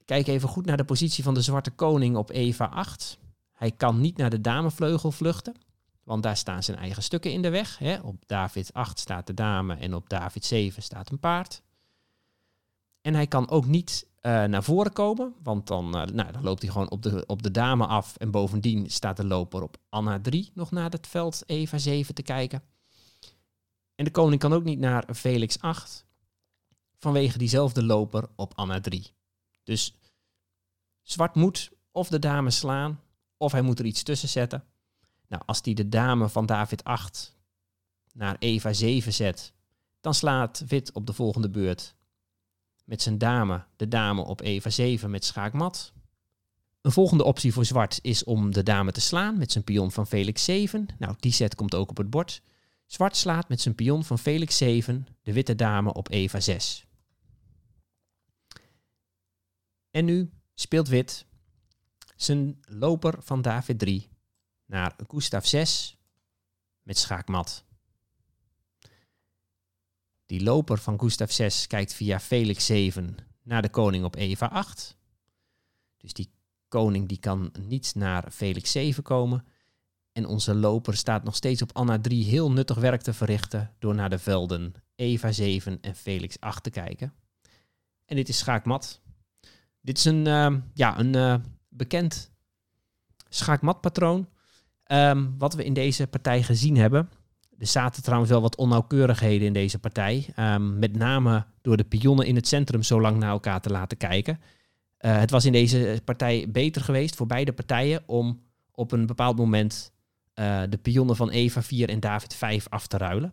kijk 0.05 0.27
even 0.27 0.49
goed 0.49 0.65
naar 0.65 0.77
de 0.77 0.83
positie 0.83 1.23
van 1.23 1.33
de 1.33 1.41
zwarte 1.41 1.71
koning 1.71 2.15
op 2.15 2.29
Eva 2.29 2.65
8. 2.65 3.17
Hij 3.53 3.71
kan 3.71 4.01
niet 4.01 4.17
naar 4.17 4.29
de 4.29 4.41
damevleugel 4.41 5.11
vluchten, 5.11 5.55
want 6.03 6.23
daar 6.23 6.37
staan 6.37 6.63
zijn 6.63 6.77
eigen 6.77 7.03
stukken 7.03 7.31
in 7.31 7.41
de 7.41 7.49
weg. 7.49 7.77
Hè. 7.77 7.99
Op 7.99 8.23
David 8.25 8.73
8 8.73 8.99
staat 8.99 9.27
de 9.27 9.33
dame 9.33 9.75
en 9.75 9.93
op 9.93 10.09
David 10.09 10.45
7 10.45 10.83
staat 10.83 11.11
een 11.11 11.19
paard. 11.19 11.61
En 13.01 13.13
hij 13.13 13.27
kan 13.27 13.49
ook 13.49 13.65
niet 13.65 14.07
uh, 14.21 14.43
naar 14.43 14.63
voren 14.63 14.93
komen. 14.93 15.33
Want 15.43 15.67
dan, 15.67 15.85
uh, 15.85 16.05
nou, 16.05 16.31
dan 16.31 16.43
loopt 16.43 16.61
hij 16.61 16.71
gewoon 16.71 16.89
op 16.89 17.03
de, 17.03 17.23
op 17.27 17.43
de 17.43 17.51
dame 17.51 17.85
af. 17.85 18.15
En 18.15 18.31
bovendien 18.31 18.89
staat 18.89 19.17
de 19.17 19.25
loper 19.25 19.63
op 19.63 19.77
Anna 19.89 20.19
3 20.19 20.51
nog 20.53 20.71
naar 20.71 20.89
het 20.89 21.07
veld 21.07 21.43
Eva 21.45 21.77
7 21.77 22.15
te 22.15 22.21
kijken. 22.21 22.63
En 23.95 24.05
de 24.05 24.11
koning 24.11 24.41
kan 24.41 24.53
ook 24.53 24.63
niet 24.63 24.79
naar 24.79 25.13
Felix 25.15 25.59
8. 25.59 26.05
Vanwege 26.97 27.37
diezelfde 27.37 27.83
loper 27.83 28.29
op 28.35 28.53
Anna 28.55 28.79
3. 28.79 29.11
Dus 29.63 29.93
zwart 31.01 31.35
moet 31.35 31.71
of 31.91 32.09
de 32.09 32.19
dame 32.19 32.51
slaan. 32.51 32.99
Of 33.37 33.51
hij 33.51 33.61
moet 33.61 33.79
er 33.79 33.85
iets 33.85 34.03
tussen 34.03 34.29
zetten. 34.29 34.63
Nou, 35.27 35.43
als 35.45 35.59
hij 35.61 35.73
de 35.73 35.89
dame 35.89 36.29
van 36.29 36.45
David 36.45 36.83
8 36.83 37.37
naar 38.13 38.35
Eva 38.39 38.73
7 38.73 39.13
zet. 39.13 39.53
Dan 40.01 40.13
slaat 40.13 40.63
wit 40.67 40.91
op 40.91 41.05
de 41.05 41.13
volgende 41.13 41.49
beurt 41.49 41.95
met 42.89 43.01
zijn 43.01 43.17
dame, 43.17 43.65
de 43.75 43.87
dame 43.87 44.21
op 44.21 44.41
Eva 44.41 44.69
7 44.69 45.09
met 45.09 45.25
schaakmat. 45.25 45.93
Een 46.81 46.91
volgende 46.91 47.23
optie 47.23 47.53
voor 47.53 47.65
zwart 47.65 47.99
is 48.01 48.23
om 48.23 48.53
de 48.53 48.63
dame 48.63 48.91
te 48.91 49.01
slaan 49.01 49.37
met 49.37 49.51
zijn 49.51 49.63
pion 49.63 49.91
van 49.91 50.07
Felix 50.07 50.43
7. 50.43 50.87
Nou, 50.99 51.15
die 51.19 51.31
set 51.31 51.55
komt 51.55 51.75
ook 51.75 51.89
op 51.89 51.97
het 51.97 52.09
bord. 52.09 52.41
Zwart 52.85 53.15
slaat 53.15 53.49
met 53.49 53.61
zijn 53.61 53.75
pion 53.75 54.03
van 54.03 54.19
Felix 54.19 54.57
7 54.57 55.07
de 55.21 55.33
witte 55.33 55.55
dame 55.55 55.93
op 55.93 56.09
Eva 56.11 56.39
6. 56.39 56.85
En 59.91 60.05
nu 60.05 60.31
speelt 60.53 60.87
wit 60.87 61.25
zijn 62.15 62.59
loper 62.61 63.15
van 63.19 63.41
David 63.41 63.79
3 63.79 64.09
naar 64.65 64.95
Gustav 65.07 65.45
6 65.45 65.97
met 66.81 66.97
schaakmat. 66.97 67.65
Die 70.29 70.43
loper 70.43 70.77
van 70.77 70.99
Gustav 70.99 71.31
6 71.31 71.67
kijkt 71.67 71.93
via 71.93 72.19
Felix 72.19 72.65
7 72.65 73.17
naar 73.43 73.61
de 73.61 73.69
koning 73.69 74.03
op 74.03 74.15
Eva 74.15 74.45
8. 74.45 74.97
Dus 75.97 76.13
die 76.13 76.31
koning 76.67 77.07
die 77.07 77.19
kan 77.19 77.53
niet 77.67 77.95
naar 77.95 78.31
Felix 78.31 78.71
7 78.71 79.03
komen. 79.03 79.45
En 80.11 80.25
onze 80.25 80.55
loper 80.55 80.95
staat 80.97 81.23
nog 81.23 81.35
steeds 81.35 81.61
op 81.61 81.73
Anna 81.73 81.99
3 81.99 82.23
heel 82.23 82.51
nuttig 82.51 82.77
werk 82.77 83.01
te 83.01 83.13
verrichten 83.13 83.75
door 83.79 83.95
naar 83.95 84.09
de 84.09 84.19
velden 84.19 84.73
Eva 84.95 85.31
7 85.31 85.77
en 85.81 85.95
Felix 85.95 86.39
8 86.39 86.63
te 86.63 86.69
kijken. 86.69 87.13
En 88.05 88.15
dit 88.15 88.29
is 88.29 88.37
schaakmat. 88.37 89.01
Dit 89.81 89.97
is 89.97 90.05
een, 90.05 90.25
uh, 90.25 90.55
ja, 90.73 90.99
een 90.99 91.15
uh, 91.15 91.35
bekend 91.69 92.31
schaakmatpatroon. 93.29 94.29
Um, 94.91 95.37
wat 95.37 95.53
we 95.53 95.63
in 95.63 95.73
deze 95.73 96.07
partij 96.07 96.43
gezien 96.43 96.77
hebben. 96.77 97.09
Er 97.59 97.67
zaten 97.67 98.03
trouwens 98.03 98.31
wel 98.31 98.41
wat 98.41 98.55
onnauwkeurigheden 98.55 99.47
in 99.47 99.53
deze 99.53 99.79
partij. 99.79 100.25
Um, 100.37 100.79
met 100.79 100.95
name 100.95 101.45
door 101.61 101.77
de 101.77 101.83
pionnen 101.83 102.25
in 102.25 102.35
het 102.35 102.47
centrum 102.47 102.83
zo 102.83 103.01
lang 103.01 103.17
naar 103.17 103.29
elkaar 103.29 103.61
te 103.61 103.69
laten 103.69 103.97
kijken. 103.97 104.39
Uh, 104.99 105.17
het 105.17 105.31
was 105.31 105.45
in 105.45 105.51
deze 105.51 106.01
partij 106.05 106.45
beter 106.49 106.81
geweest 106.81 107.15
voor 107.15 107.27
beide 107.27 107.53
partijen 107.53 108.03
om 108.05 108.41
op 108.71 108.91
een 108.91 109.05
bepaald 109.05 109.37
moment 109.37 109.91
uh, 110.35 110.61
de 110.69 110.77
pionnen 110.77 111.15
van 111.15 111.29
Eva 111.29 111.61
4 111.61 111.89
en 111.89 111.99
David 111.99 112.35
5 112.35 112.67
af 112.69 112.87
te 112.87 112.97
ruilen. 112.97 113.31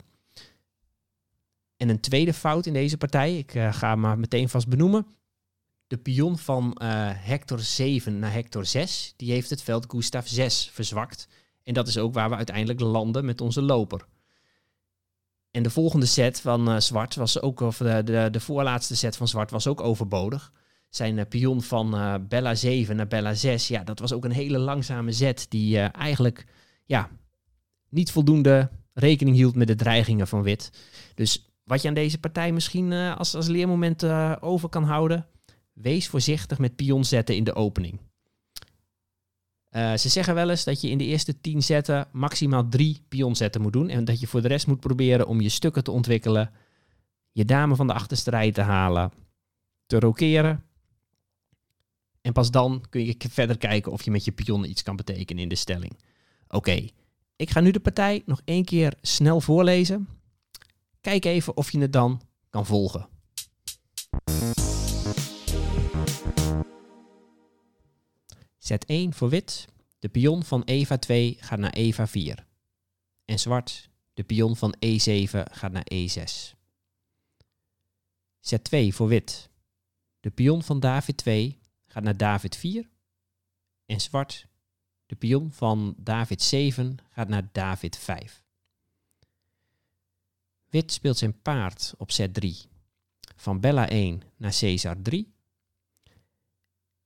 En 1.76 1.88
een 1.88 2.00
tweede 2.00 2.32
fout 2.32 2.66
in 2.66 2.72
deze 2.72 2.96
partij, 2.96 3.38
ik 3.38 3.54
uh, 3.54 3.72
ga 3.72 3.96
maar 3.96 4.18
meteen 4.18 4.48
vast 4.48 4.68
benoemen. 4.68 5.06
De 5.86 5.96
pion 5.96 6.38
van 6.38 6.80
Hector 7.14 7.58
7 7.58 8.18
naar 8.18 8.32
Hector 8.32 8.66
6, 8.66 9.12
die 9.16 9.32
heeft 9.32 9.50
het 9.50 9.62
veld 9.62 9.84
Gustav 9.88 10.26
6 10.26 10.70
verzwakt. 10.72 11.28
En 11.62 11.74
dat 11.74 11.88
is 11.88 11.98
ook 11.98 12.14
waar 12.14 12.28
we 12.28 12.36
uiteindelijk 12.36 12.80
landen 12.80 13.24
met 13.24 13.40
onze 13.40 13.62
loper. 13.62 14.06
En 15.56 15.62
de 15.62 15.70
volgende 15.70 16.06
set 16.06 16.40
van 16.40 16.68
uh, 16.68 16.80
Zwart 16.80 17.14
was 17.14 17.40
ook, 17.40 17.60
of 17.60 17.76
de, 17.76 18.28
de, 18.30 18.40
voorlaatste 18.40 18.96
set 18.96 19.16
van 19.16 19.28
Zwart 19.28 19.50
was 19.50 19.66
ook 19.66 19.80
overbodig. 19.80 20.52
Zijn 20.88 21.16
uh, 21.16 21.24
pion 21.28 21.62
van 21.62 21.94
uh, 21.94 22.14
Bella 22.28 22.54
7 22.54 22.96
naar 22.96 23.06
Bella 23.06 23.34
6, 23.34 23.68
ja, 23.68 23.84
dat 23.84 23.98
was 23.98 24.12
ook 24.12 24.24
een 24.24 24.32
hele 24.32 24.58
langzame 24.58 25.12
zet 25.12 25.46
die 25.48 25.78
eigenlijk 25.78 26.46
ja, 26.84 27.10
niet 27.88 28.10
voldoende 28.12 28.70
rekening 28.92 29.36
hield 29.36 29.54
met 29.54 29.66
de 29.66 29.74
dreigingen 29.74 30.28
van 30.28 30.42
wit. 30.42 30.70
Dus 31.14 31.52
wat 31.64 31.82
je 31.82 31.88
aan 31.88 31.94
deze 31.94 32.18
partij 32.18 32.52
misschien 32.52 32.92
als, 32.92 33.34
als 33.34 33.46
leermoment 33.46 34.04
over 34.40 34.68
kan 34.68 34.84
houden, 34.84 35.26
wees 35.72 36.08
voorzichtig 36.08 36.58
met 36.58 36.76
pion 36.76 37.04
zetten 37.04 37.36
in 37.36 37.44
de 37.44 37.54
opening. 37.54 38.00
Uh, 39.76 39.96
ze 39.96 40.08
zeggen 40.08 40.34
wel 40.34 40.50
eens 40.50 40.64
dat 40.64 40.80
je 40.80 40.88
in 40.88 40.98
de 40.98 41.04
eerste 41.04 41.40
10 41.40 41.62
zetten 41.62 42.08
maximaal 42.12 42.68
drie 42.68 43.02
pionzetten 43.08 43.60
moet 43.60 43.72
doen. 43.72 43.88
En 43.88 44.04
dat 44.04 44.20
je 44.20 44.26
voor 44.26 44.42
de 44.42 44.48
rest 44.48 44.66
moet 44.66 44.80
proberen 44.80 45.26
om 45.26 45.40
je 45.40 45.48
stukken 45.48 45.84
te 45.84 45.90
ontwikkelen. 45.90 46.50
Je 47.32 47.44
dame 47.44 47.76
van 47.76 47.86
de 47.86 47.92
achterste 47.92 48.30
rij 48.30 48.52
te 48.52 48.60
halen. 48.60 49.12
Te 49.86 49.98
rokeren. 49.98 50.64
En 52.20 52.32
pas 52.32 52.50
dan 52.50 52.84
kun 52.90 53.04
je 53.04 53.16
verder 53.30 53.58
kijken 53.58 53.92
of 53.92 54.02
je 54.02 54.10
met 54.10 54.24
je 54.24 54.32
pionnen 54.32 54.70
iets 54.70 54.82
kan 54.82 54.96
betekenen 54.96 55.42
in 55.42 55.48
de 55.48 55.54
stelling. 55.54 55.98
Oké, 56.48 56.88
ik 57.36 57.50
ga 57.50 57.60
nu 57.60 57.70
de 57.70 57.80
partij 57.80 58.22
nog 58.26 58.40
één 58.44 58.64
keer 58.64 58.94
snel 59.00 59.40
voorlezen. 59.40 60.08
Kijk 61.00 61.24
even 61.24 61.56
of 61.56 61.72
je 61.72 61.78
het 61.78 61.92
dan 61.92 62.20
kan 62.50 62.66
volgen. 62.66 63.08
Zet 68.66 68.84
1 68.84 69.12
voor 69.12 69.28
wit. 69.28 69.68
De 69.98 70.08
pion 70.08 70.44
van 70.44 70.62
Eva 70.62 70.98
2 70.98 71.36
gaat 71.40 71.58
naar 71.58 71.72
Eva 71.72 72.06
4. 72.06 72.46
En 73.24 73.38
zwart. 73.38 73.90
De 74.14 74.24
pion 74.24 74.56
van 74.56 74.74
E7 74.86 75.42
gaat 75.50 75.72
naar 75.72 75.86
E6. 75.94 76.54
Zet 78.40 78.64
2 78.64 78.94
voor 78.94 79.08
wit. 79.08 79.50
De 80.20 80.30
pion 80.30 80.62
van 80.62 80.80
David 80.80 81.16
2 81.16 81.58
gaat 81.86 82.02
naar 82.02 82.16
David 82.16 82.56
4. 82.56 82.88
En 83.86 84.00
zwart. 84.00 84.46
De 85.06 85.16
pion 85.16 85.52
van 85.52 85.94
David 85.98 86.42
7 86.42 86.96
gaat 87.10 87.28
naar 87.28 87.48
David 87.52 87.96
5. 87.96 88.42
Wit 90.68 90.92
speelt 90.92 91.18
zijn 91.18 91.42
paard 91.42 91.94
op 91.96 92.10
zet 92.10 92.34
3. 92.34 92.56
van 93.36 93.60
Bella 93.60 93.88
1 93.88 94.22
naar 94.36 94.56
Caesar 94.58 95.02
3. 95.02 95.35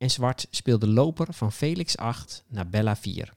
En 0.00 0.10
zwart 0.10 0.46
speelt 0.50 0.80
de 0.80 0.86
loper 0.86 1.34
van 1.34 1.52
Felix 1.52 1.96
8 1.96 2.44
naar 2.48 2.68
Bella 2.68 2.96
4. 2.96 3.34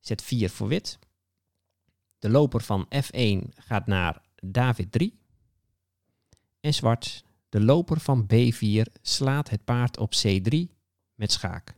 Zet 0.00 0.22
4 0.22 0.50
voor 0.50 0.68
wit. 0.68 0.98
De 2.18 2.30
loper 2.30 2.60
van 2.60 2.88
F1 2.94 3.48
gaat 3.54 3.86
naar 3.86 4.22
David 4.34 4.92
3. 4.92 5.18
En 6.60 6.74
zwart, 6.74 7.24
de 7.48 7.60
loper 7.60 8.00
van 8.00 8.26
B4 8.34 8.92
slaat 9.02 9.50
het 9.50 9.64
paard 9.64 9.98
op 9.98 10.12
C3 10.26 10.54
met 11.14 11.32
schaak. 11.32 11.74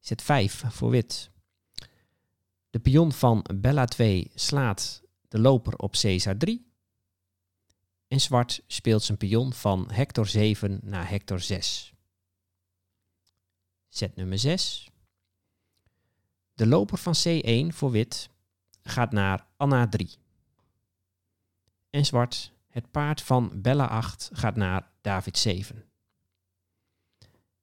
Zet 0.00 0.22
5 0.22 0.64
voor 0.68 0.90
wit. 0.90 1.30
De 2.70 2.78
pion 2.78 3.12
van 3.12 3.44
Bella 3.54 3.84
2 3.84 4.30
slaat 4.34 5.02
de 5.28 5.38
loper 5.38 5.76
op 5.76 5.92
Caesar 5.92 6.36
3. 6.36 6.72
En 8.14 8.20
zwart 8.20 8.62
speelt 8.66 9.02
zijn 9.02 9.18
pion 9.18 9.52
van 9.52 9.90
Hector 9.92 10.26
7 10.26 10.80
naar 10.82 11.08
Hector 11.08 11.40
6. 11.40 11.92
Zet 13.88 14.16
nummer 14.16 14.38
6. 14.38 14.88
De 16.54 16.66
loper 16.66 16.98
van 16.98 17.14
C1 17.14 17.74
voor 17.74 17.90
wit 17.90 18.30
gaat 18.82 19.12
naar 19.12 19.46
Anna 19.56 19.88
3. 19.88 20.10
En 21.90 22.04
zwart, 22.04 22.52
het 22.68 22.90
paard 22.90 23.22
van 23.22 23.62
Bella 23.62 23.86
8 23.86 24.30
gaat 24.32 24.56
naar 24.56 24.90
David 25.00 25.38
7. 25.38 25.84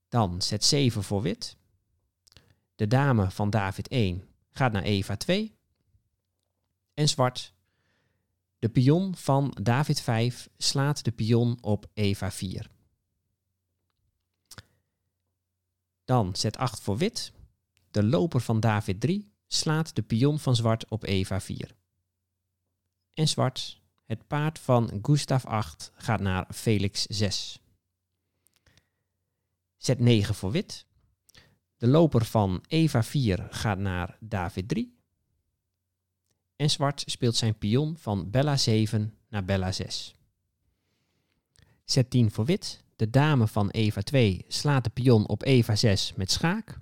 Dan 0.10 0.42
zet 0.42 0.64
7 0.64 1.04
voor 1.04 1.22
wit. 1.22 1.58
De 2.76 2.88
dame 2.88 3.32
van 3.32 3.50
David 3.50 3.88
1 3.88 4.28
gaat 4.50 4.72
naar 4.72 4.84
Eva 4.84 5.16
2. 5.16 5.56
En 6.94 7.10
zwart, 7.10 7.54
de 8.62 8.70
pion 8.70 9.16
van 9.16 9.58
David 9.62 10.02
5 10.02 10.50
slaat 10.58 11.04
de 11.04 11.12
pion 11.12 11.58
op 11.62 11.86
Eva 11.94 12.32
4. 12.32 12.70
Dan 16.06 16.36
zet 16.36 16.58
8 16.58 16.80
voor 16.82 16.98
wit. 16.98 17.32
De 17.92 18.04
loper 18.04 18.42
van 18.42 18.60
David 18.60 19.00
3 19.00 19.32
slaat 19.48 19.96
de 19.96 20.02
pion 20.02 20.40
van 20.40 20.56
zwart 20.56 20.90
op 20.90 21.04
Eva 21.04 21.42
4. 21.42 21.76
En 23.14 23.28
zwart, 23.28 23.82
het 24.06 24.28
paard 24.28 24.60
van 24.60 25.00
Gustav 25.02 25.46
8 25.46 25.92
gaat 25.96 26.20
naar 26.20 26.46
Felix 26.54 27.06
6. 27.06 27.60
Zet 29.78 30.00
9 30.00 30.36
voor 30.36 30.52
wit. 30.52 30.86
De 31.78 31.88
loper 31.88 32.26
van 32.26 32.64
Eva 32.68 33.04
4 33.04 33.48
gaat 33.50 33.78
naar 33.78 34.18
David 34.20 34.68
3. 34.68 35.01
En 36.62 36.70
zwart 36.70 37.04
speelt 37.06 37.36
zijn 37.36 37.58
pion 37.58 37.98
van 37.98 38.30
Bella 38.30 38.58
7 38.58 39.14
naar 39.30 39.46
Bella 39.46 39.72
6. 39.72 40.16
Zet 41.84 42.10
10 42.10 42.32
voor 42.32 42.46
wit. 42.46 42.84
De 42.96 43.10
dame 43.10 43.48
van 43.48 43.70
Eva 43.70 44.02
2 44.02 44.46
slaat 44.48 44.84
de 44.84 44.90
pion 44.90 45.28
op 45.28 45.44
Eva 45.44 45.76
6 45.76 46.14
met 46.16 46.32
schaak. 46.32 46.80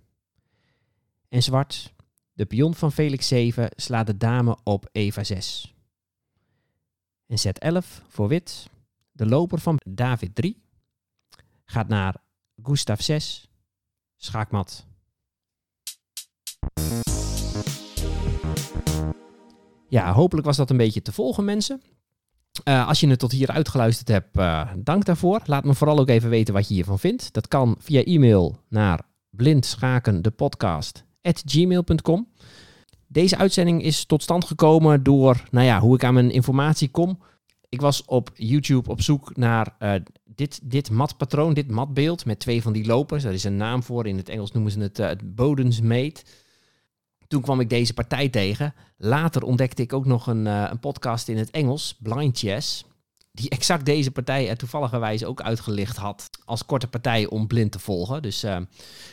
En 1.29 1.43
zwart, 1.43 1.93
de 2.33 2.45
pion 2.45 2.75
van 2.75 2.91
Felix 2.91 3.27
7 3.27 3.69
slaat 3.75 4.07
de 4.07 4.17
dame 4.17 4.57
op 4.63 4.89
Eva 4.91 5.23
6. 5.23 5.73
En 7.25 7.39
zet 7.39 7.59
11 7.59 8.03
voor 8.07 8.27
wit. 8.27 8.69
De 9.11 9.25
loper 9.25 9.59
van 9.59 9.79
David 9.89 10.35
3 10.35 10.61
gaat 11.65 11.87
naar 11.87 12.15
Gustav 12.63 13.01
6, 13.01 13.47
schaakmat. 14.15 14.87
Ja, 19.89 20.13
hopelijk 20.13 20.47
was 20.47 20.57
dat 20.57 20.69
een 20.69 20.77
beetje 20.77 21.01
te 21.01 21.11
volgen, 21.11 21.45
mensen. 21.45 21.81
Uh, 22.67 22.87
als 22.87 22.99
je 22.99 23.07
het 23.07 23.19
tot 23.19 23.31
hier 23.31 23.51
uitgeluisterd 23.51 24.07
hebt, 24.07 24.37
uh, 24.37 24.69
dank 24.77 25.05
daarvoor. 25.05 25.41
Laat 25.45 25.63
me 25.63 25.73
vooral 25.73 25.99
ook 25.99 26.09
even 26.09 26.29
weten 26.29 26.53
wat 26.53 26.67
je 26.67 26.73
hiervan 26.73 26.99
vindt. 26.99 27.33
Dat 27.33 27.47
kan 27.47 27.75
via 27.79 28.03
e-mail 28.03 28.57
naar 28.69 29.01
blindschakendepodcast.gmail.com 29.29 32.27
Deze 33.07 33.37
uitzending 33.37 33.83
is 33.83 34.05
tot 34.05 34.23
stand 34.23 34.45
gekomen 34.45 35.03
door 35.03 35.43
nou 35.51 35.65
ja, 35.65 35.79
hoe 35.79 35.95
ik 35.95 36.03
aan 36.03 36.13
mijn 36.13 36.31
informatie 36.31 36.89
kom. 36.89 37.19
Ik 37.69 37.81
was 37.81 38.05
op 38.05 38.31
YouTube 38.33 38.89
op 38.89 39.01
zoek 39.01 39.35
naar 39.35 39.75
uh, 39.79 39.93
dit, 40.25 40.59
dit 40.63 40.91
matpatroon, 40.91 41.53
dit 41.53 41.71
matbeeld 41.71 42.25
met 42.25 42.39
twee 42.39 42.61
van 42.61 42.73
die 42.73 42.85
lopers. 42.85 43.23
Daar 43.23 43.33
is 43.33 43.43
een 43.43 43.57
naam 43.57 43.83
voor. 43.83 44.07
In 44.07 44.17
het 44.17 44.29
Engels 44.29 44.51
noemen 44.51 44.71
ze 44.71 44.79
het, 44.79 44.97
het 44.97 45.35
Bodensmeet. 45.35 46.47
Toen 47.29 47.41
kwam 47.41 47.59
ik 47.59 47.69
deze 47.69 47.93
partij 47.93 48.29
tegen. 48.29 48.73
Later 48.97 49.43
ontdekte 49.43 49.81
ik 49.81 49.93
ook 49.93 50.05
nog 50.05 50.27
een, 50.27 50.45
uh, 50.45 50.67
een 50.69 50.79
podcast 50.79 51.27
in 51.27 51.37
het 51.37 51.51
Engels, 51.51 51.95
Blind 51.99 52.37
Chess. 52.37 52.85
Die 53.31 53.49
exact 53.49 53.85
deze 53.85 54.11
partij 54.11 54.49
er 54.49 54.57
toevalligerwijs 54.57 55.23
ook 55.23 55.41
uitgelicht 55.41 55.97
had. 55.97 56.29
Als 56.45 56.65
korte 56.65 56.87
partij 56.87 57.27
om 57.27 57.47
blind 57.47 57.71
te 57.71 57.79
volgen. 57.79 58.21
Dus 58.21 58.43
uh, 58.43 58.51
nou 58.51 58.65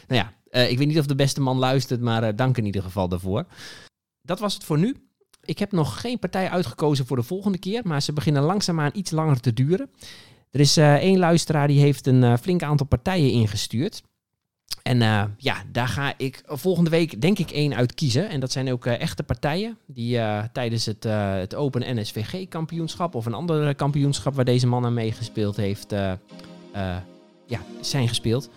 ja, 0.06 0.32
uh, 0.50 0.70
ik 0.70 0.78
weet 0.78 0.86
niet 0.86 0.98
of 0.98 1.06
de 1.06 1.14
beste 1.14 1.40
man 1.40 1.58
luistert, 1.58 2.00
maar 2.00 2.36
dank 2.36 2.58
in 2.58 2.64
ieder 2.64 2.82
geval 2.82 3.08
daarvoor. 3.08 3.46
Dat 4.22 4.38
was 4.38 4.54
het 4.54 4.64
voor 4.64 4.78
nu. 4.78 4.96
Ik 5.40 5.58
heb 5.58 5.72
nog 5.72 6.00
geen 6.00 6.18
partij 6.18 6.50
uitgekozen 6.50 7.06
voor 7.06 7.16
de 7.16 7.22
volgende 7.22 7.58
keer, 7.58 7.82
maar 7.84 8.02
ze 8.02 8.12
beginnen 8.12 8.42
langzaamaan 8.42 8.90
iets 8.94 9.10
langer 9.10 9.40
te 9.40 9.52
duren. 9.52 9.90
Er 10.50 10.60
is 10.60 10.76
één 10.76 11.18
luisteraar 11.18 11.68
die 11.68 11.80
heeft 11.80 12.06
een 12.06 12.38
flink 12.38 12.62
aantal 12.62 12.86
partijen 12.86 13.30
ingestuurd. 13.30 14.02
En 14.82 15.00
uh, 15.00 15.24
ja, 15.36 15.56
daar 15.72 15.88
ga 15.88 16.14
ik 16.16 16.42
volgende 16.46 16.90
week 16.90 17.20
denk 17.20 17.38
ik 17.38 17.50
één 17.50 17.74
uit 17.74 17.94
kiezen. 17.94 18.28
En 18.28 18.40
dat 18.40 18.52
zijn 18.52 18.72
ook 18.72 18.86
uh, 18.86 19.00
echte 19.00 19.22
partijen 19.22 19.78
die 19.86 20.16
uh, 20.16 20.42
tijdens 20.52 20.86
het, 20.86 21.04
het 21.38 21.54
Open 21.54 21.96
NSVG 22.00 22.48
kampioenschap 22.48 23.14
of 23.14 23.26
een 23.26 23.34
ander 23.34 23.74
kampioenschap 23.74 24.34
waar 24.34 24.44
deze 24.44 24.66
man 24.66 24.84
aan 24.84 24.94
meegespeeld 24.94 25.56
heeft, 25.56 25.90
ja, 27.46 27.60
zijn 27.80 28.08
gespeeld. 28.08 28.50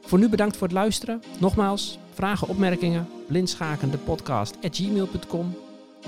Voor 0.00 0.18
nu 0.18 0.28
bedankt 0.28 0.56
voor 0.56 0.66
het 0.66 0.76
luisteren. 0.76 1.22
Nogmaals, 1.38 1.98
vragen, 2.12 2.48
opmerkingen, 2.48 3.08
blindschakende 3.28 3.98
podcast 3.98 4.56
at 4.62 4.76
gmail.com. 4.76 5.56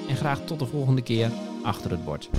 En 0.08 0.16
graag 0.16 0.40
tot 0.44 0.58
de 0.58 0.66
volgende 0.66 1.02
keer 1.02 1.30
achter 1.62 1.90
het 1.90 2.04
bord. 2.04 2.30